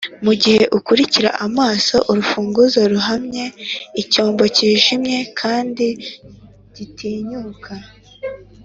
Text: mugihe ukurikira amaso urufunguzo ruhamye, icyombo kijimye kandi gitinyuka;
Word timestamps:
mugihe 0.25 0.63
ukurikira 0.77 1.29
amaso 1.45 1.95
urufunguzo 2.09 2.79
ruhamye, 2.93 3.45
icyombo 4.01 4.43
kijimye 4.55 5.19
kandi 5.39 5.87
gitinyuka; 6.75 7.73